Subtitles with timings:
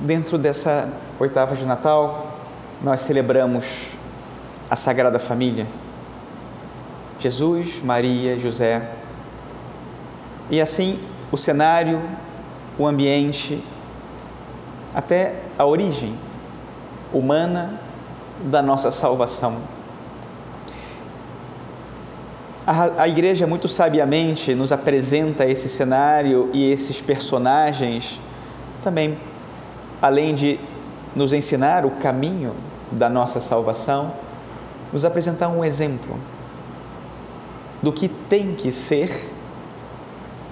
[0.00, 2.36] dentro dessa oitava de Natal,
[2.82, 3.88] nós celebramos
[4.68, 5.66] a Sagrada Família.
[7.18, 8.82] Jesus, Maria, José.
[10.50, 10.98] E assim,
[11.30, 12.00] o cenário,
[12.78, 13.62] o ambiente,
[14.94, 16.14] até a origem
[17.12, 17.78] humana
[18.44, 19.58] da nossa salvação.
[22.66, 28.18] A, igreja muito sabiamente nos apresenta esse cenário e esses personagens
[28.84, 29.18] também,
[30.00, 30.58] além de
[31.14, 32.54] nos ensinar o caminho
[32.90, 34.12] da nossa salvação,
[34.92, 36.18] nos apresentar um exemplo
[37.82, 39.30] do que tem que ser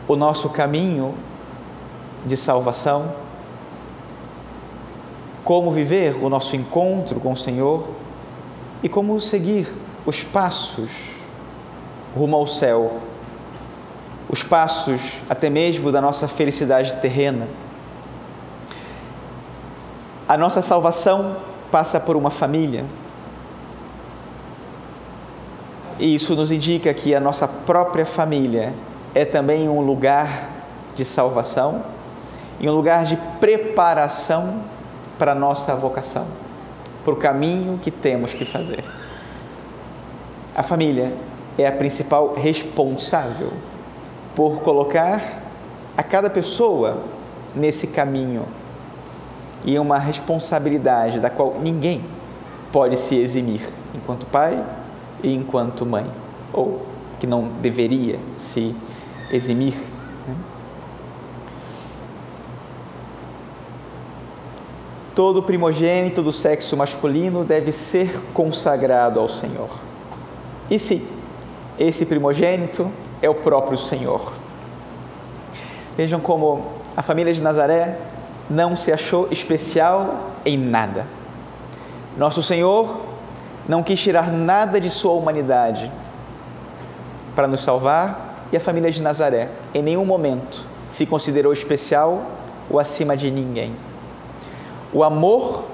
[0.06, 1.14] o nosso caminho
[2.24, 3.12] de salvação,
[5.44, 7.88] como viver o nosso encontro com o Senhor
[8.82, 9.66] e como seguir
[10.06, 10.90] os passos
[12.14, 12.98] rumo ao céu,
[14.28, 17.46] os passos até mesmo da nossa felicidade terrena.
[20.28, 21.36] A nossa salvação
[21.72, 22.84] passa por uma família.
[25.98, 28.74] E isso nos indica que a nossa própria família
[29.14, 30.50] é também um lugar
[30.94, 31.82] de salvação
[32.60, 34.62] e um lugar de preparação
[35.18, 36.26] para a nossa vocação,
[37.02, 38.84] para o caminho que temos que fazer.
[40.54, 41.10] A família
[41.56, 43.50] é a principal responsável
[44.36, 45.22] por colocar
[45.96, 46.98] a cada pessoa
[47.54, 48.44] nesse caminho
[49.64, 52.04] e é uma responsabilidade da qual ninguém
[52.72, 53.62] pode se eximir
[53.94, 54.62] enquanto pai
[55.22, 56.06] e enquanto mãe,
[56.52, 56.86] ou
[57.18, 58.74] que não deveria se
[59.30, 59.74] eximir.
[60.26, 60.34] Né?
[65.14, 69.70] Todo primogênito do sexo masculino deve ser consagrado ao Senhor.
[70.70, 71.04] E se
[71.78, 72.90] esse primogênito
[73.20, 74.32] é o próprio Senhor.
[75.96, 76.64] Vejam como
[76.96, 77.98] a família de Nazaré
[78.48, 81.06] não se achou especial em nada.
[82.16, 83.00] Nosso Senhor
[83.68, 85.90] não quis tirar nada de sua humanidade
[87.36, 92.22] para nos salvar e a família de Nazaré em nenhum momento se considerou especial
[92.70, 93.74] ou acima de ninguém.
[94.92, 95.64] O amor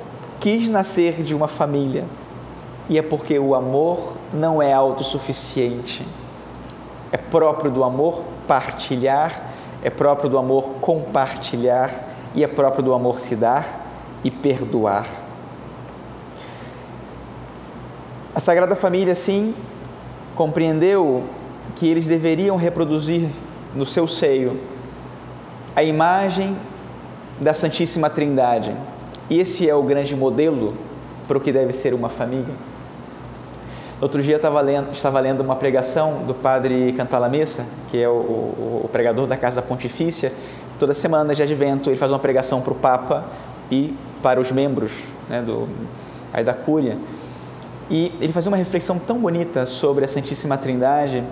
[0.41, 2.05] quis nascer de uma família
[2.89, 6.07] e é porque o amor não é autossuficiente.
[7.13, 9.51] É próprio do amor partilhar,
[9.83, 13.87] é próprio do amor compartilhar e é próprio do amor se dar
[14.25, 15.07] e perdoar.
[18.35, 19.55] A Sagrada Família, sim,
[20.35, 21.23] compreendeu
[21.77, 23.29] que eles deveriam reproduzir
[23.75, 24.59] no seu seio
[25.75, 26.57] a imagem
[27.41, 28.75] da Santíssima Trindade.
[29.31, 30.75] E esse é o grande modelo
[31.27, 32.55] para o que deve ser uma família.
[34.01, 38.81] Outro dia estava lendo, estava lendo uma pregação do padre Cantalamessa, que é o, o,
[38.85, 40.33] o pregador da Casa Pontifícia.
[40.79, 43.25] Toda semana de advento ele faz uma pregação para o Papa
[43.71, 44.93] e para os membros
[45.29, 45.69] né, do,
[46.33, 46.97] aí da Cúria.
[47.91, 51.23] E ele fazia uma reflexão tão bonita sobre a Santíssima Trindade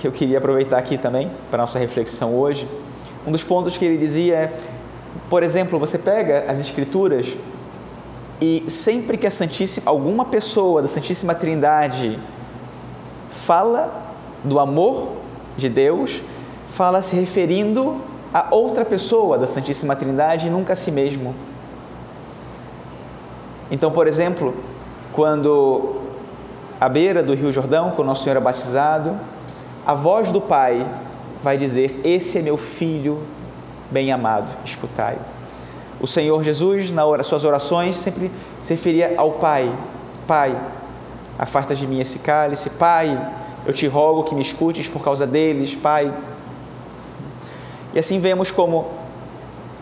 [0.00, 2.66] que eu queria aproveitar aqui também para nossa reflexão hoje.
[3.26, 4.52] Um dos pontos que ele dizia é,
[5.28, 7.36] por exemplo, você pega as Escrituras
[8.40, 12.18] e sempre que a Santíssima, alguma pessoa da Santíssima Trindade
[13.28, 13.92] fala
[14.42, 15.12] do amor
[15.58, 16.22] de Deus,
[16.70, 18.00] fala se referindo
[18.32, 21.34] a outra pessoa da Santíssima Trindade e nunca a si mesmo.
[23.70, 24.54] Então, por exemplo,
[25.12, 25.96] quando
[26.80, 29.16] à beira do Rio Jordão, quando Nosso Senhor é batizado,
[29.86, 30.86] a voz do Pai
[31.42, 33.22] vai dizer: Esse é meu filho
[33.90, 35.18] bem amado, escutai-o.
[36.00, 38.30] O Senhor Jesus, nas suas orações, sempre
[38.62, 39.72] se referia ao Pai:
[40.26, 40.56] Pai,
[41.38, 43.18] afasta de mim esse cálice, Pai,
[43.66, 46.12] eu te rogo que me escutes por causa deles, Pai.
[47.94, 48.86] E assim vemos como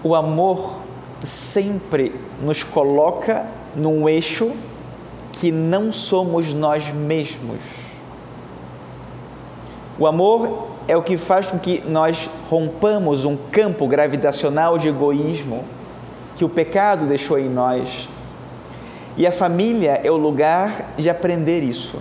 [0.02, 0.76] o amor
[1.22, 4.52] sempre nos coloca num eixo
[5.32, 7.88] que não somos nós mesmos.
[9.98, 15.64] O amor é o que faz com que nós rompamos um campo gravitacional de egoísmo
[16.36, 18.08] que o pecado deixou em nós.
[19.16, 21.98] E a família é o lugar de aprender isso.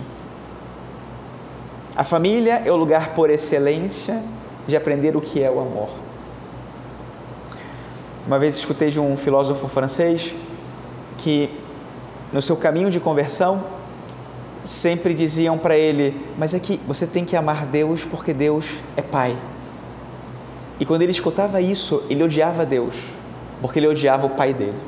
[1.96, 4.22] A família é o lugar por excelência
[4.68, 5.88] de aprender o que é o amor.
[8.28, 10.34] Uma vez escutei de um filósofo francês
[11.16, 11.48] que
[12.30, 13.64] no seu caminho de conversão
[14.62, 18.66] sempre diziam para ele: "Mas é que você tem que amar Deus porque Deus
[18.98, 19.34] é pai".
[20.78, 22.94] E quando ele escutava isso, ele odiava Deus
[23.62, 24.78] porque ele odiava o pai dele.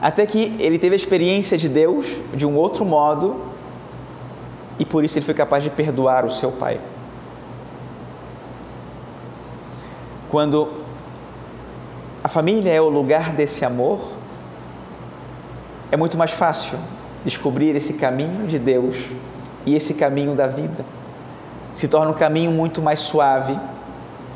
[0.00, 3.40] Até que ele teve a experiência de Deus de um outro modo
[4.78, 6.80] e por isso ele foi capaz de perdoar o seu pai.
[10.30, 10.83] Quando
[12.24, 14.12] a família é o lugar desse amor,
[15.92, 16.78] é muito mais fácil
[17.22, 18.96] descobrir esse caminho de Deus
[19.66, 20.86] e esse caminho da vida.
[21.74, 23.54] Se torna um caminho muito mais suave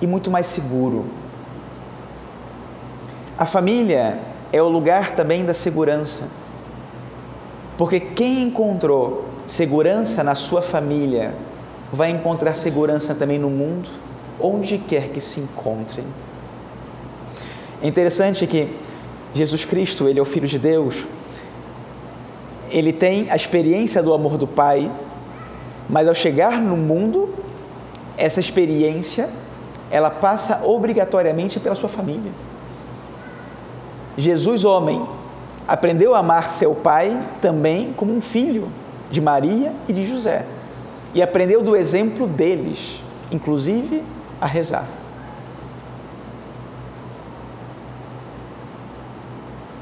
[0.02, 1.06] e muito mais seguro.
[3.38, 4.18] A família
[4.52, 6.28] é o lugar também da segurança.
[7.78, 11.34] Porque quem encontrou segurança na sua família
[11.90, 13.88] vai encontrar segurança também no mundo,
[14.38, 16.04] onde quer que se encontre.
[17.82, 18.68] É interessante que
[19.34, 21.04] Jesus Cristo, ele é o filho de Deus.
[22.70, 24.90] Ele tem a experiência do amor do Pai,
[25.88, 27.34] mas ao chegar no mundo,
[28.16, 29.28] essa experiência
[29.90, 32.32] ela passa obrigatoriamente pela sua família.
[34.16, 35.06] Jesus, homem,
[35.66, 38.68] aprendeu a amar seu pai também como um filho
[39.10, 40.44] de Maria e de José.
[41.14, 43.00] E aprendeu do exemplo deles,
[43.30, 44.02] inclusive
[44.40, 44.86] a rezar.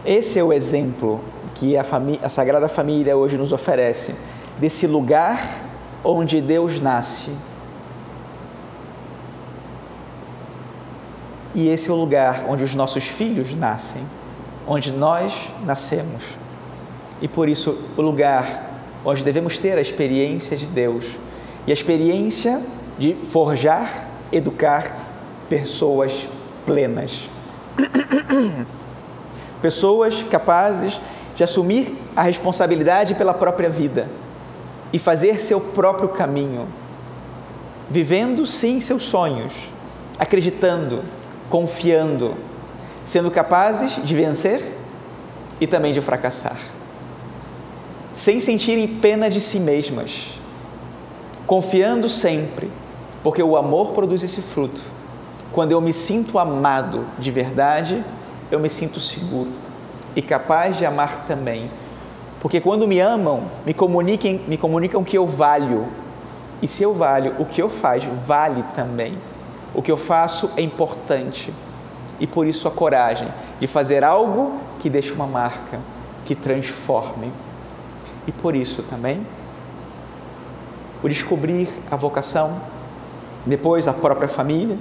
[0.07, 1.21] Esse é o exemplo
[1.57, 1.85] que a,
[2.23, 4.15] a Sagrada Família hoje nos oferece,
[4.57, 5.65] desse lugar
[6.05, 7.33] onde Deus nasce.
[11.57, 14.03] E esse é o lugar onde os nossos filhos nascem,
[14.65, 16.23] onde nós nascemos.
[17.21, 18.75] E por isso, o lugar
[19.05, 21.05] onde devemos ter a experiência de Deus
[21.67, 22.63] e a experiência
[22.97, 24.95] de forjar, educar
[25.49, 26.29] pessoas
[26.65, 27.29] plenas.
[29.63, 31.01] Pessoas capazes
[31.35, 34.09] de assumir a responsabilidade pela própria vida
[34.93, 36.67] e fazer seu próprio caminho,
[37.91, 39.71] vivendo sim seus sonhos,
[40.19, 41.03] acreditando,
[41.51, 42.35] confiando,
[43.05, 44.73] sendo capazes de vencer
[45.61, 46.59] e também de fracassar,
[48.13, 50.31] sem sentirem pena de si mesmas,
[51.47, 52.71] confiando sempre,
[53.23, 54.81] porque o amor produz esse fruto.
[55.53, 58.05] Quando eu me sinto amado de verdade,
[58.51, 59.51] eu me sinto seguro
[60.15, 61.71] e capaz de amar também
[62.47, 65.89] porque quando me amam, me, comuniquem, me comunicam que eu valho.
[66.63, 69.19] E se eu valho, o que eu faço vale também.
[69.75, 71.53] O que eu faço é importante.
[72.21, 73.29] E por isso a coragem
[73.59, 75.81] de fazer algo que deixe uma marca,
[76.25, 77.33] que transforme.
[78.29, 79.27] E por isso também
[81.03, 82.61] o descobrir a vocação,
[83.45, 84.79] depois a própria família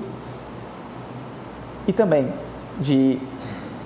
[1.87, 2.31] e também
[2.79, 3.19] de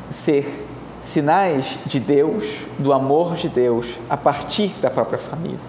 [0.10, 0.66] ser
[1.02, 2.46] sinais de Deus,
[2.78, 5.60] do amor de Deus, a partir da própria família.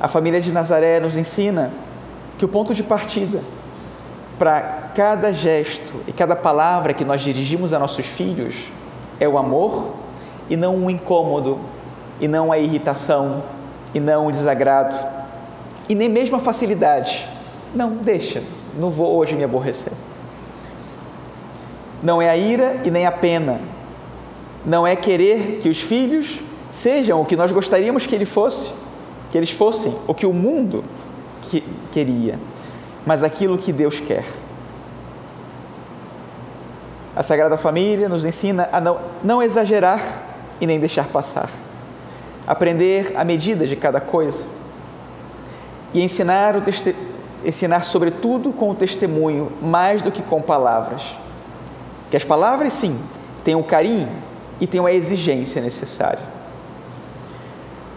[0.00, 1.72] A família de Nazaré nos ensina
[2.38, 3.42] que o ponto de partida
[4.38, 8.68] para cada gesto e cada palavra que nós dirigimos a nossos filhos
[9.20, 9.94] é o amor
[10.48, 11.58] e não o incômodo,
[12.20, 13.44] e não a irritação,
[13.94, 14.96] e não o desagrado,
[15.88, 17.26] e nem mesmo a facilidade.
[17.74, 18.42] Não, deixa,
[18.78, 19.92] não vou hoje me aborrecer.
[22.02, 23.60] Não é a ira e nem a pena,
[24.64, 28.72] não é querer que os filhos sejam o que nós gostaríamos que ele fosse,
[29.30, 30.84] que eles fossem, o que o mundo
[31.42, 32.38] que, queria,
[33.06, 34.24] mas aquilo que Deus quer.
[37.14, 40.00] A Sagrada Família nos ensina a não, não exagerar
[40.60, 41.50] e nem deixar passar,
[42.46, 44.44] aprender a medida de cada coisa
[45.92, 46.62] e ensinar, o
[47.44, 51.02] ensinar sobretudo com o testemunho, mais do que com palavras.
[52.10, 52.98] Que as palavras, sim,
[53.44, 54.08] tenham carinho,
[54.60, 56.20] e tenham a exigência necessária.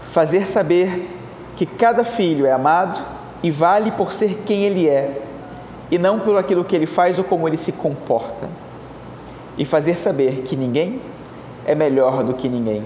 [0.10, 1.10] Fazer saber
[1.58, 3.00] que cada filho é amado
[3.42, 5.22] e vale por ser quem ele é
[5.92, 8.48] e não pelo aquilo que ele faz ou como ele se comporta.
[9.58, 11.02] E fazer saber que ninguém
[11.66, 12.84] é melhor do que ninguém.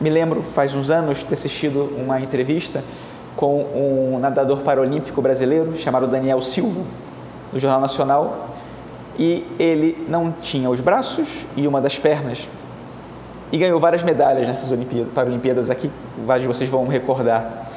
[0.00, 2.82] Me lembro, faz uns anos, ter assistido uma entrevista
[3.36, 6.82] com um nadador paralímpico brasileiro chamado Daniel Silva,
[7.52, 8.49] do Jornal Nacional,
[9.20, 12.48] e ele não tinha os braços e uma das pernas
[13.52, 15.90] e ganhou várias medalhas nessas Olimpíadas, Paralimpíadas aqui,
[16.24, 17.68] vários de vocês vão recordar.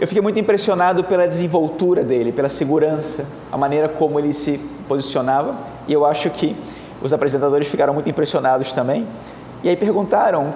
[0.00, 5.56] Eu fiquei muito impressionado pela desenvoltura dele, pela segurança, a maneira como ele se posicionava,
[5.86, 6.56] e eu acho que
[7.02, 9.06] os apresentadores ficaram muito impressionados também.
[9.62, 10.54] E aí perguntaram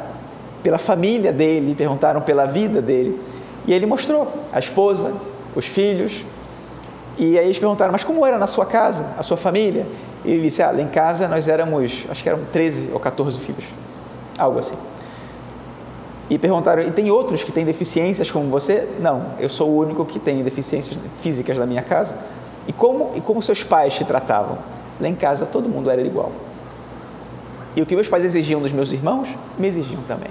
[0.63, 3.21] pela família dele, perguntaram pela vida dele,
[3.67, 5.13] e ele mostrou a esposa,
[5.55, 6.25] os filhos,
[7.19, 9.87] e aí eles perguntaram, mas como era na sua casa, a sua família?
[10.25, 13.39] E ele disse, ah, lá em casa nós éramos, acho que eram 13 ou 14
[13.41, 13.65] filhos
[14.39, 14.77] algo assim.
[16.31, 18.89] E perguntaram: e tem outros que têm deficiências como você?
[19.01, 22.19] Não, eu sou o único que tem deficiências físicas na minha casa.
[22.67, 24.59] E como, e como seus pais te tratavam?
[25.01, 26.33] Lá em casa todo mundo era igual.
[27.75, 30.31] E o que meus pais exigiam dos meus irmãos, me exigiam também.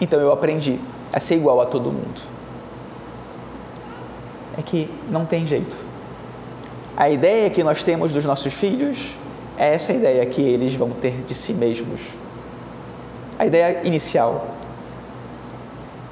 [0.00, 0.78] Então eu aprendi
[1.12, 2.20] a ser igual a todo mundo.
[4.58, 5.76] É que não tem jeito.
[6.96, 9.14] A ideia que nós temos dos nossos filhos
[9.58, 12.00] É essa ideia que eles vão ter de si mesmos.
[13.38, 14.48] A ideia inicial.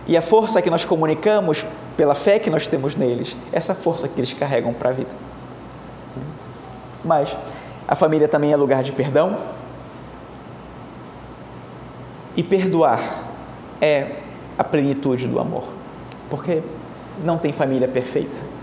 [0.07, 1.65] E a força que nós comunicamos
[1.97, 5.11] pela fé que nós temos neles, essa força que eles carregam para a vida.
[7.05, 7.37] Mas
[7.87, 9.37] a família também é lugar de perdão.
[12.37, 13.23] E perdoar
[13.81, 14.17] é
[14.59, 15.65] a plenitude do amor.
[16.31, 16.63] Porque
[17.23, 18.54] não tem família perfeita.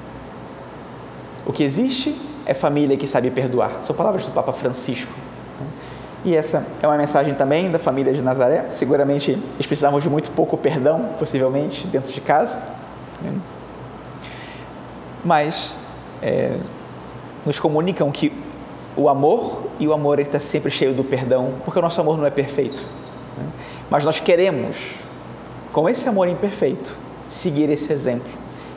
[1.52, 2.16] O que existe
[2.46, 3.80] é família que sabe perdoar.
[3.82, 5.12] São palavras do Papa Francisco.
[6.24, 8.70] E essa é uma mensagem também da família de Nazaré.
[8.70, 12.64] Seguramente eles precisavam de muito pouco perdão, possivelmente, dentro de casa.
[15.26, 15.76] Mas
[16.22, 16.56] é,
[17.46, 18.32] nos comunicam que
[18.96, 22.26] o amor e o amor está sempre cheio do perdão, porque o nosso amor não
[22.26, 22.82] é perfeito.
[23.90, 24.78] Mas nós queremos,
[25.74, 26.96] com esse amor imperfeito,
[27.30, 28.32] seguir esse exemplo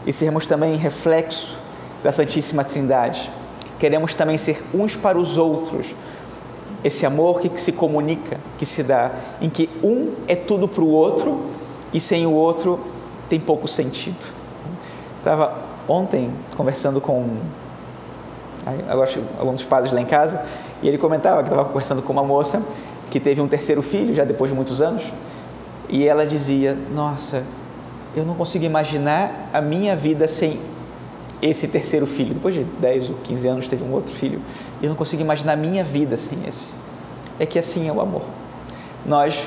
[0.04, 1.62] e sermos também reflexo
[2.04, 3.32] da Santíssima Trindade.
[3.80, 5.86] Queremos também ser uns para os outros
[6.84, 10.88] esse amor que se comunica, que se dá, em que um é tudo para o
[10.88, 11.46] outro
[11.94, 12.78] e sem o outro
[13.30, 14.22] tem pouco sentido.
[15.18, 17.38] Estava ontem conversando com
[18.86, 20.44] agora alguns padres lá em casa
[20.82, 22.62] e ele comentava que estava conversando com uma moça
[23.10, 25.04] que teve um terceiro filho já depois de muitos anos
[25.88, 27.44] e ela dizia: Nossa,
[28.14, 30.60] eu não consigo imaginar a minha vida sem
[31.50, 32.34] esse terceiro filho.
[32.34, 34.40] Depois de 10 ou 15 anos teve um outro filho.
[34.82, 36.72] Eu não consigo imaginar minha vida sem esse.
[37.38, 38.22] É que assim é o amor.
[39.04, 39.38] Nós,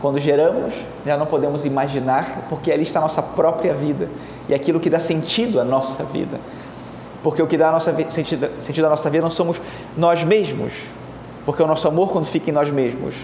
[0.00, 0.72] quando geramos,
[1.04, 4.08] já não podemos imaginar, porque ali está a nossa própria vida
[4.48, 6.38] e aquilo que dá sentido à nossa vida.
[7.22, 9.60] Porque o que dá nossa, sentido, sentido à nossa vida não somos
[9.96, 10.72] nós mesmos.
[11.44, 13.14] Porque o nosso amor, quando fica em nós mesmos,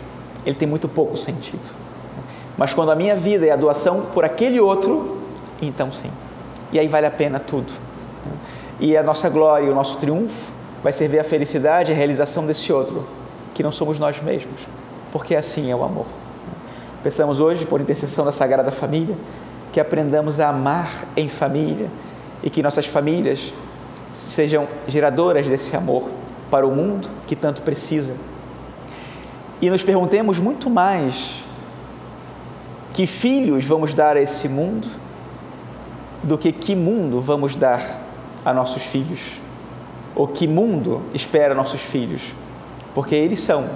[0.45, 1.71] ele tem muito pouco sentido.
[2.59, 5.19] Mas quando a minha vida é a doação por aquele outro,
[5.63, 6.11] então sim.
[6.73, 7.90] E aí vale a pena tudo.
[8.79, 12.47] E a nossa glória e o nosso triunfo vai servir a felicidade e a realização
[12.47, 13.07] desse outro,
[13.55, 14.61] que não somos nós mesmos,
[15.13, 16.07] porque assim é o amor.
[17.03, 19.17] Pensamos hoje, por intercessão da Sagrada Família,
[19.73, 21.89] que aprendamos a amar em família
[22.43, 23.53] e que nossas famílias
[24.11, 26.09] sejam geradoras desse amor
[26.51, 28.15] para o mundo que tanto precisa.
[29.61, 31.43] E nos perguntemos muito mais
[32.93, 34.89] que filhos vamos dar a esse mundo
[36.23, 38.00] do que que mundo vamos dar
[38.45, 39.21] a nossos filhos,
[40.15, 42.23] ou que mundo espera nossos filhos,
[42.95, 43.69] porque eles são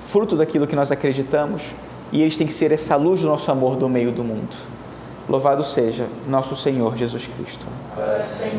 [0.00, 1.62] fruto daquilo que nós acreditamos
[2.12, 4.56] e eles têm que ser essa luz do nosso amor do meio do mundo.
[5.28, 7.66] Louvado seja nosso Senhor Jesus Cristo.